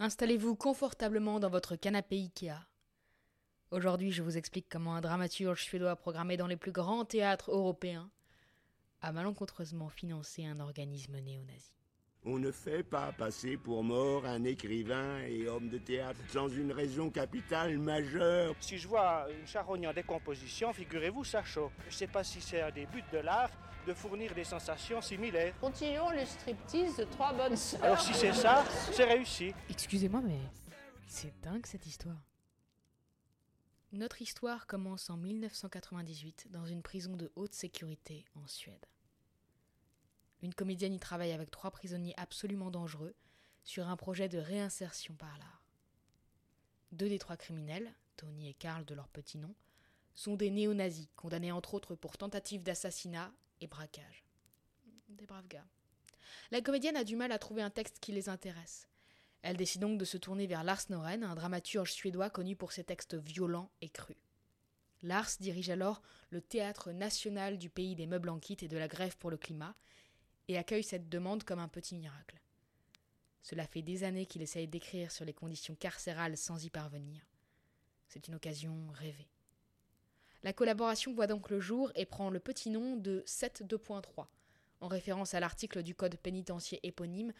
Installez-vous 0.00 0.54
confortablement 0.54 1.40
dans 1.40 1.50
votre 1.50 1.74
canapé 1.74 2.14
Ikea. 2.14 2.68
Aujourd'hui, 3.72 4.12
je 4.12 4.22
vous 4.22 4.36
explique 4.36 4.68
comment 4.68 4.94
un 4.94 5.00
dramaturge 5.00 5.64
suédois 5.64 5.96
programmé 5.96 6.36
dans 6.36 6.46
les 6.46 6.56
plus 6.56 6.70
grands 6.70 7.04
théâtres 7.04 7.50
européens 7.50 8.08
a 9.00 9.10
malencontreusement 9.10 9.88
financé 9.88 10.46
un 10.46 10.60
organisme 10.60 11.18
néo-nazi. 11.18 11.77
On 12.30 12.38
ne 12.38 12.50
fait 12.50 12.82
pas 12.82 13.10
passer 13.12 13.56
pour 13.56 13.82
mort 13.82 14.26
un 14.26 14.44
écrivain 14.44 15.18
et 15.26 15.48
homme 15.48 15.70
de 15.70 15.78
théâtre 15.78 16.20
sans 16.28 16.46
une 16.46 16.72
raison 16.72 17.08
capitale 17.08 17.78
majeure. 17.78 18.54
Si 18.60 18.76
je 18.76 18.86
vois 18.86 19.26
une 19.30 19.46
charogne 19.46 19.88
en 19.88 19.94
décomposition, 19.94 20.70
figurez-vous, 20.74 21.24
ça 21.24 21.42
choque. 21.42 21.72
Je 21.84 21.94
ne 21.94 21.98
sais 21.98 22.06
pas 22.06 22.22
si 22.22 22.42
c'est 22.42 22.60
un 22.60 22.70
des 22.70 22.84
buts 22.84 23.02
de 23.10 23.18
l'art 23.18 23.50
de 23.86 23.94
fournir 23.94 24.34
des 24.34 24.44
sensations 24.44 25.00
similaires. 25.00 25.54
Continuons 25.58 26.10
le 26.10 26.26
striptease 26.26 26.98
de 26.98 27.04
trois 27.04 27.32
bonnes 27.32 27.56
sœurs. 27.56 27.82
Alors 27.82 28.00
si 28.02 28.12
c'est 28.12 28.34
ça, 28.34 28.62
c'est 28.92 29.04
réussi. 29.04 29.54
Excusez-moi, 29.70 30.20
mais 30.22 30.40
c'est 31.06 31.32
dingue 31.40 31.64
cette 31.64 31.86
histoire. 31.86 32.22
Notre 33.92 34.20
histoire 34.20 34.66
commence 34.66 35.08
en 35.08 35.16
1998 35.16 36.48
dans 36.50 36.66
une 36.66 36.82
prison 36.82 37.16
de 37.16 37.32
haute 37.36 37.54
sécurité 37.54 38.26
en 38.34 38.46
Suède. 38.46 38.84
Une 40.42 40.54
comédienne 40.54 40.94
y 40.94 41.00
travaille 41.00 41.32
avec 41.32 41.50
trois 41.50 41.70
prisonniers 41.70 42.14
absolument 42.16 42.70
dangereux 42.70 43.14
sur 43.64 43.88
un 43.88 43.96
projet 43.96 44.28
de 44.28 44.38
réinsertion 44.38 45.14
par 45.14 45.36
l'art. 45.38 45.64
Deux 46.92 47.08
des 47.08 47.18
trois 47.18 47.36
criminels, 47.36 47.92
Tony 48.16 48.48
et 48.48 48.54
Karl 48.54 48.84
de 48.84 48.94
leur 48.94 49.08
petit 49.08 49.38
nom, 49.38 49.54
sont 50.14 50.36
des 50.36 50.50
néo-nazis 50.50 51.08
condamnés 51.16 51.52
entre 51.52 51.74
autres 51.74 51.94
pour 51.94 52.16
tentative 52.16 52.62
d'assassinat 52.62 53.32
et 53.60 53.66
braquage. 53.66 54.24
Des 55.08 55.26
braves 55.26 55.48
gars. 55.48 55.66
La 56.50 56.60
comédienne 56.60 56.96
a 56.96 57.04
du 57.04 57.16
mal 57.16 57.32
à 57.32 57.38
trouver 57.38 57.62
un 57.62 57.70
texte 57.70 57.98
qui 58.00 58.12
les 58.12 58.28
intéresse. 58.28 58.88
Elle 59.42 59.56
décide 59.56 59.82
donc 59.82 59.98
de 59.98 60.04
se 60.04 60.16
tourner 60.16 60.46
vers 60.46 60.64
Lars 60.64 60.84
Noren, 60.88 61.22
un 61.22 61.34
dramaturge 61.34 61.92
suédois 61.92 62.30
connu 62.30 62.56
pour 62.56 62.72
ses 62.72 62.84
textes 62.84 63.14
violents 63.14 63.70
et 63.80 63.88
crus. 63.88 64.16
Lars 65.02 65.30
dirige 65.40 65.70
alors 65.70 66.02
le 66.30 66.40
Théâtre 66.40 66.90
national 66.90 67.58
du 67.58 67.70
pays 67.70 67.94
des 67.94 68.06
meubles 68.06 68.30
en 68.30 68.38
kit 68.38 68.56
et 68.60 68.68
de 68.68 68.76
la 68.76 68.88
grève 68.88 69.16
pour 69.16 69.30
le 69.30 69.36
climat 69.36 69.76
et 70.48 70.58
accueille 70.58 70.82
cette 70.82 71.08
demande 71.08 71.44
comme 71.44 71.58
un 71.58 71.68
petit 71.68 71.94
miracle. 71.94 72.40
Cela 73.42 73.66
fait 73.66 73.82
des 73.82 74.04
années 74.04 74.26
qu'il 74.26 74.42
essaye 74.42 74.66
d'écrire 74.66 75.12
sur 75.12 75.24
les 75.24 75.32
conditions 75.32 75.74
carcérales 75.74 76.36
sans 76.36 76.64
y 76.64 76.70
parvenir. 76.70 77.26
C'est 78.08 78.28
une 78.28 78.34
occasion 78.34 78.88
rêvée. 78.92 79.28
La 80.42 80.52
collaboration 80.52 81.14
voit 81.14 81.26
donc 81.26 81.50
le 81.50 81.60
jour 81.60 81.90
et 81.94 82.06
prend 82.06 82.30
le 82.30 82.40
petit 82.40 82.70
nom 82.70 82.96
de 82.96 83.22
7.2.3, 83.26 84.26
en 84.80 84.88
référence 84.88 85.34
à 85.34 85.40
l'article 85.40 85.82
du 85.82 85.94
Code 85.94 86.16
pénitentiaire 86.16 86.80
éponyme 86.82 87.32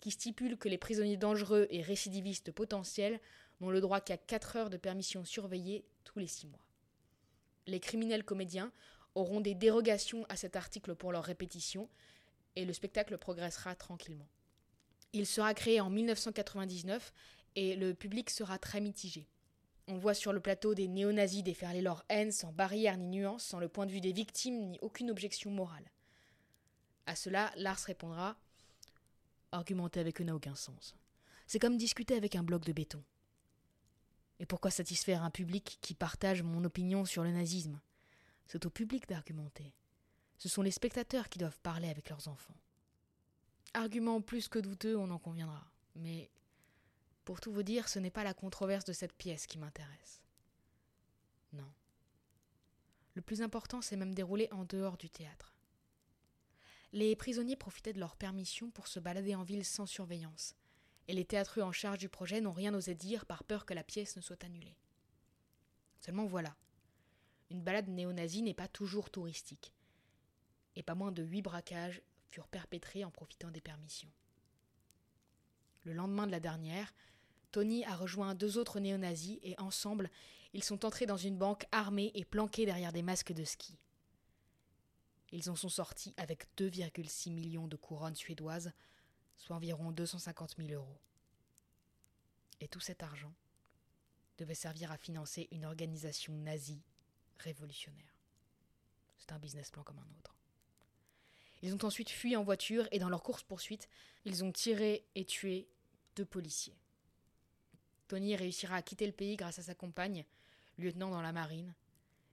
qui 0.00 0.10
stipule 0.10 0.56
que 0.56 0.68
les 0.68 0.78
prisonniers 0.78 1.16
dangereux 1.16 1.66
et 1.70 1.82
récidivistes 1.82 2.52
potentiels 2.52 3.20
n'ont 3.60 3.70
le 3.70 3.80
droit 3.80 4.00
qu'à 4.00 4.16
4 4.16 4.56
heures 4.56 4.70
de 4.70 4.76
permission 4.76 5.24
surveillée 5.24 5.84
tous 6.04 6.18
les 6.18 6.26
6 6.26 6.48
mois. 6.48 6.64
Les 7.66 7.80
criminels 7.80 8.24
comédiens 8.24 8.72
auront 9.14 9.40
des 9.40 9.54
dérogations 9.54 10.24
à 10.28 10.36
cet 10.36 10.56
article 10.56 10.94
pour 10.94 11.12
leur 11.12 11.24
répétition, 11.24 11.88
et 12.56 12.64
le 12.64 12.72
spectacle 12.72 13.16
progressera 13.18 13.74
tranquillement. 13.74 14.28
Il 15.12 15.26
sera 15.26 15.54
créé 15.54 15.80
en 15.80 15.90
1999 15.90 17.12
et 17.54 17.76
le 17.76 17.94
public 17.94 18.30
sera 18.30 18.58
très 18.58 18.80
mitigé. 18.80 19.28
On 19.88 19.98
voit 19.98 20.14
sur 20.14 20.32
le 20.32 20.40
plateau 20.40 20.74
des 20.74 20.88
néo-nazis 20.88 21.44
déferler 21.44 21.80
leur 21.80 22.04
haine 22.08 22.32
sans 22.32 22.52
barrière 22.52 22.96
ni 22.96 23.06
nuance, 23.06 23.44
sans 23.44 23.60
le 23.60 23.68
point 23.68 23.86
de 23.86 23.92
vue 23.92 24.00
des 24.00 24.12
victimes 24.12 24.70
ni 24.70 24.78
aucune 24.80 25.10
objection 25.10 25.50
morale. 25.50 25.90
À 27.06 27.14
cela, 27.14 27.52
Lars 27.56 27.78
répondra 27.78 28.36
Argumenter 29.52 30.00
avec 30.00 30.20
eux 30.20 30.24
n'a 30.24 30.34
aucun 30.34 30.56
sens. 30.56 30.96
C'est 31.46 31.60
comme 31.60 31.76
discuter 31.76 32.16
avec 32.16 32.34
un 32.34 32.42
bloc 32.42 32.64
de 32.64 32.72
béton. 32.72 33.02
Et 34.40 34.46
pourquoi 34.46 34.70
satisfaire 34.70 35.22
un 35.22 35.30
public 35.30 35.78
qui 35.80 35.94
partage 35.94 36.42
mon 36.42 36.64
opinion 36.64 37.04
sur 37.04 37.22
le 37.22 37.30
nazisme? 37.30 37.80
C'est 38.46 38.66
au 38.66 38.70
public 38.70 39.08
d'argumenter. 39.08 39.72
Ce 40.38 40.48
sont 40.48 40.62
les 40.62 40.70
spectateurs 40.70 41.28
qui 41.28 41.38
doivent 41.38 41.60
parler 41.60 41.88
avec 41.88 42.10
leurs 42.10 42.28
enfants. 42.28 42.56
Argument 43.74 44.20
plus 44.20 44.48
que 44.48 44.58
douteux, 44.58 44.96
on 44.96 45.10
en 45.10 45.18
conviendra. 45.18 45.64
Mais 45.94 46.30
pour 47.24 47.40
tout 47.40 47.52
vous 47.52 47.62
dire, 47.62 47.88
ce 47.88 47.98
n'est 47.98 48.10
pas 48.10 48.24
la 48.24 48.34
controverse 48.34 48.84
de 48.84 48.92
cette 48.92 49.14
pièce 49.14 49.46
qui 49.46 49.58
m'intéresse. 49.58 50.22
Non. 51.52 51.70
Le 53.14 53.22
plus 53.22 53.42
important, 53.42 53.80
c'est 53.80 53.96
même 53.96 54.14
déroulé 54.14 54.48
en 54.52 54.64
dehors 54.64 54.96
du 54.96 55.08
théâtre. 55.08 55.54
Les 56.92 57.16
prisonniers 57.16 57.56
profitaient 57.56 57.92
de 57.92 58.00
leur 58.00 58.16
permission 58.16 58.70
pour 58.70 58.86
se 58.86 59.00
balader 59.00 59.34
en 59.34 59.42
ville 59.42 59.64
sans 59.64 59.86
surveillance, 59.86 60.54
et 61.08 61.14
les 61.14 61.24
théâtreux 61.24 61.62
en 61.62 61.72
charge 61.72 61.98
du 61.98 62.08
projet 62.08 62.40
n'ont 62.40 62.52
rien 62.52 62.74
osé 62.74 62.94
dire 62.94 63.26
par 63.26 63.44
peur 63.44 63.66
que 63.66 63.74
la 63.74 63.84
pièce 63.84 64.16
ne 64.16 64.22
soit 64.22 64.44
annulée. 64.44 64.76
Seulement 66.00 66.26
voilà. 66.26 66.56
Une 67.50 67.62
balade 67.62 67.88
néo-nazie 67.88 68.42
n'est 68.42 68.54
pas 68.54 68.68
toujours 68.68 69.10
touristique 69.10 69.72
et 70.76 70.82
pas 70.82 70.94
moins 70.94 71.12
de 71.12 71.22
huit 71.22 71.42
braquages 71.42 72.02
furent 72.30 72.48
perpétrés 72.48 73.04
en 73.04 73.10
profitant 73.10 73.50
des 73.50 73.60
permissions. 73.60 74.10
Le 75.84 75.92
lendemain 75.92 76.26
de 76.26 76.32
la 76.32 76.40
dernière, 76.40 76.94
Tony 77.52 77.84
a 77.84 77.96
rejoint 77.96 78.34
deux 78.34 78.58
autres 78.58 78.80
néo-nazis 78.80 79.38
et 79.42 79.58
ensemble, 79.58 80.10
ils 80.52 80.64
sont 80.64 80.84
entrés 80.84 81.06
dans 81.06 81.16
une 81.16 81.38
banque 81.38 81.66
armée 81.72 82.10
et 82.14 82.24
planqués 82.24 82.66
derrière 82.66 82.92
des 82.92 83.02
masques 83.02 83.32
de 83.32 83.44
ski. 83.44 83.78
Ils 85.32 85.50
en 85.50 85.56
sont 85.56 85.68
sortis 85.68 86.14
avec 86.16 86.46
2,6 86.56 87.32
millions 87.32 87.66
de 87.66 87.76
couronnes 87.76 88.14
suédoises, 88.14 88.72
soit 89.36 89.56
environ 89.56 89.92
250 89.92 90.56
000 90.58 90.70
euros. 90.70 91.00
Et 92.60 92.68
tout 92.68 92.80
cet 92.80 93.02
argent 93.02 93.34
devait 94.38 94.54
servir 94.54 94.92
à 94.92 94.98
financer 94.98 95.48
une 95.50 95.64
organisation 95.64 96.34
nazie 96.34 96.82
révolutionnaire. 97.38 98.16
C'est 99.18 99.32
un 99.32 99.38
business 99.38 99.70
plan 99.70 99.82
comme 99.82 99.98
un 99.98 100.18
autre. 100.18 100.36
Ils 101.62 101.74
ont 101.74 101.84
ensuite 101.84 102.10
fui 102.10 102.36
en 102.36 102.44
voiture 102.44 102.86
et 102.92 102.98
dans 102.98 103.08
leur 103.08 103.22
course-poursuite, 103.22 103.88
ils 104.24 104.44
ont 104.44 104.52
tiré 104.52 105.04
et 105.14 105.24
tué 105.24 105.68
deux 106.14 106.24
policiers. 106.24 106.76
Tony 108.08 108.36
réussira 108.36 108.76
à 108.76 108.82
quitter 108.82 109.06
le 109.06 109.12
pays 109.12 109.36
grâce 109.36 109.58
à 109.58 109.62
sa 109.62 109.74
compagne, 109.74 110.24
lieutenant 110.78 111.10
dans 111.10 111.22
la 111.22 111.32
marine, 111.32 111.74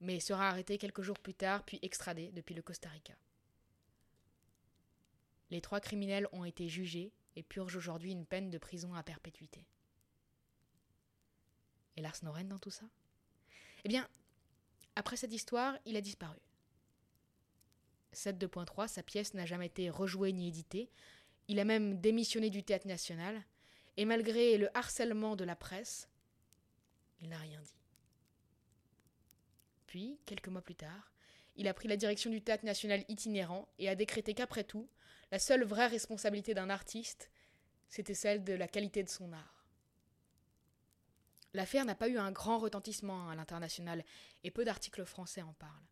mais 0.00 0.20
sera 0.20 0.48
arrêté 0.48 0.78
quelques 0.78 1.02
jours 1.02 1.18
plus 1.18 1.34
tard 1.34 1.64
puis 1.64 1.78
extradé 1.82 2.30
depuis 2.32 2.54
le 2.54 2.62
Costa 2.62 2.88
Rica. 2.88 3.14
Les 5.50 5.60
trois 5.60 5.80
criminels 5.80 6.28
ont 6.32 6.44
été 6.44 6.68
jugés 6.68 7.12
et 7.36 7.42
purgent 7.42 7.76
aujourd'hui 7.76 8.12
une 8.12 8.26
peine 8.26 8.50
de 8.50 8.58
prison 8.58 8.94
à 8.94 9.02
perpétuité. 9.02 9.64
Et 11.96 12.02
Lars 12.02 12.22
Noren 12.22 12.48
dans 12.48 12.58
tout 12.58 12.70
ça? 12.70 12.86
Eh 13.84 13.88
bien, 13.88 14.08
après 14.94 15.16
cette 15.16 15.32
histoire, 15.32 15.76
il 15.84 15.96
a 15.96 16.00
disparu. 16.00 16.38
7.2.3, 18.18 18.88
sa 18.88 19.02
pièce 19.02 19.34
n'a 19.34 19.46
jamais 19.46 19.66
été 19.66 19.90
rejouée 19.90 20.32
ni 20.32 20.48
éditée. 20.48 20.90
Il 21.46 21.60
a 21.60 21.64
même 21.64 22.00
démissionné 22.00 22.50
du 22.50 22.62
théâtre 22.62 22.86
national. 22.86 23.42
Et 23.96 24.04
malgré 24.04 24.58
le 24.58 24.76
harcèlement 24.76 25.36
de 25.36 25.44
la 25.44 25.56
presse, 25.56 26.08
il 27.20 27.28
n'a 27.28 27.38
rien 27.38 27.60
dit. 27.60 27.80
Puis, 29.86 30.20
quelques 30.26 30.48
mois 30.48 30.62
plus 30.62 30.74
tard, 30.74 31.12
il 31.56 31.66
a 31.66 31.74
pris 31.74 31.88
la 31.88 31.96
direction 31.96 32.30
du 32.30 32.42
théâtre 32.42 32.64
national 32.64 33.04
itinérant 33.08 33.68
et 33.78 33.88
a 33.88 33.94
décrété 33.94 34.34
qu'après 34.34 34.64
tout, 34.64 34.88
la 35.30 35.38
seule 35.38 35.64
vraie 35.64 35.88
responsabilité 35.88 36.54
d'un 36.54 36.70
artiste, 36.70 37.30
c'était 37.88 38.14
celle 38.14 38.44
de 38.44 38.52
la 38.52 38.68
qualité 38.68 39.02
de 39.02 39.08
son 39.08 39.32
art. 39.32 39.66
L'affaire 41.54 41.84
n'a 41.84 41.94
pas 41.94 42.08
eu 42.08 42.18
un 42.18 42.30
grand 42.30 42.58
retentissement 42.58 43.30
à 43.30 43.34
l'international 43.34 44.04
et 44.44 44.50
peu 44.50 44.64
d'articles 44.64 45.04
français 45.04 45.42
en 45.42 45.54
parlent. 45.54 45.88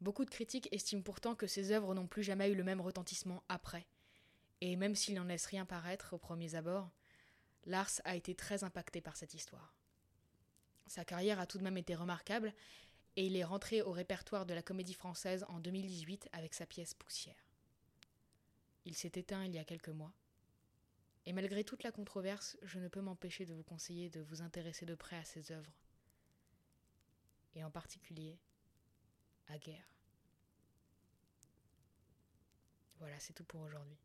Beaucoup 0.00 0.24
de 0.24 0.30
critiques 0.30 0.68
estiment 0.72 1.02
pourtant 1.02 1.34
que 1.34 1.46
ses 1.46 1.72
œuvres 1.72 1.94
n'ont 1.94 2.06
plus 2.06 2.22
jamais 2.22 2.50
eu 2.50 2.54
le 2.54 2.64
même 2.64 2.80
retentissement 2.80 3.42
après. 3.48 3.86
Et 4.60 4.76
même 4.76 4.94
s'il 4.94 5.14
n'en 5.14 5.24
laisse 5.24 5.46
rien 5.46 5.64
paraître 5.64 6.12
au 6.12 6.18
premier 6.18 6.54
abord, 6.54 6.90
Lars 7.64 8.00
a 8.04 8.14
été 8.14 8.34
très 8.34 8.62
impacté 8.62 9.00
par 9.00 9.16
cette 9.16 9.34
histoire. 9.34 9.74
Sa 10.86 11.04
carrière 11.04 11.40
a 11.40 11.46
tout 11.46 11.58
de 11.58 11.64
même 11.64 11.78
été 11.78 11.94
remarquable, 11.94 12.54
et 13.16 13.26
il 13.26 13.36
est 13.36 13.44
rentré 13.44 13.82
au 13.82 13.92
répertoire 13.92 14.46
de 14.46 14.54
la 14.54 14.62
comédie 14.62 14.94
française 14.94 15.44
en 15.48 15.58
2018 15.58 16.28
avec 16.32 16.54
sa 16.54 16.66
pièce 16.66 16.94
Poussière. 16.94 17.48
Il 18.84 18.94
s'est 18.94 19.12
éteint 19.14 19.44
il 19.44 19.54
y 19.54 19.58
a 19.58 19.64
quelques 19.64 19.88
mois, 19.88 20.12
et 21.24 21.32
malgré 21.32 21.64
toute 21.64 21.82
la 21.82 21.90
controverse, 21.90 22.56
je 22.62 22.78
ne 22.78 22.88
peux 22.88 23.00
m'empêcher 23.00 23.46
de 23.46 23.54
vous 23.54 23.64
conseiller 23.64 24.10
de 24.10 24.20
vous 24.20 24.42
intéresser 24.42 24.86
de 24.86 24.94
près 24.94 25.16
à 25.16 25.24
ses 25.24 25.50
œuvres, 25.50 25.74
et 27.54 27.64
en 27.64 27.70
particulier 27.70 28.38
à 29.48 29.58
guerre. 29.58 29.88
Voilà, 32.98 33.18
c'est 33.20 33.32
tout 33.32 33.44
pour 33.44 33.60
aujourd'hui. 33.60 33.98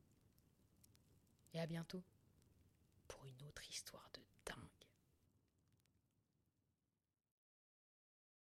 Et 1.54 1.60
à 1.60 1.66
bientôt 1.66 2.04
pour 3.08 3.26
une 3.26 3.44
autre 3.48 3.68
histoire 3.70 4.10
de 4.14 4.22
dingue. 4.46 4.81